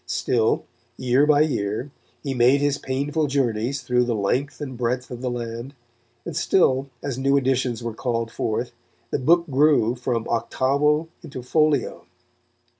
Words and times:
Still, 0.07 0.65
year 0.97 1.27
by 1.27 1.41
year, 1.41 1.91
he 2.23 2.33
made 2.33 2.59
his 2.59 2.79
painful 2.79 3.27
journeys 3.27 3.81
through 3.83 4.05
the 4.05 4.15
length 4.15 4.59
and 4.59 4.75
breadth 4.75 5.11
of 5.11 5.21
the 5.21 5.29
land, 5.29 5.75
and 6.25 6.35
still, 6.35 6.89
as 7.03 7.19
new 7.19 7.37
editions 7.37 7.83
were 7.83 7.93
called 7.93 8.31
forth, 8.31 8.71
the 9.11 9.19
book 9.19 9.45
grew 9.47 9.93
from 9.93 10.27
octavo 10.27 11.07
into 11.21 11.43
folio. 11.43 12.07